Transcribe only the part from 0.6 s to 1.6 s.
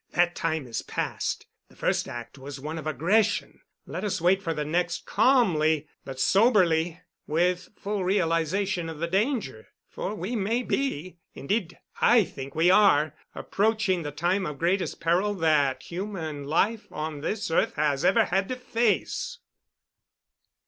is past.